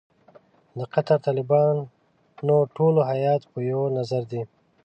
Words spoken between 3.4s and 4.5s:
په یوه نظر دی.